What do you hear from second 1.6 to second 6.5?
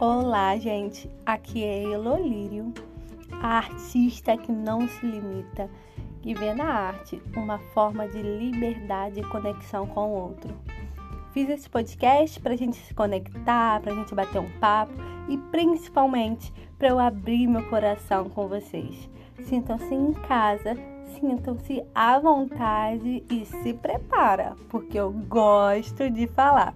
é Elolírio, a artista que não se limita, e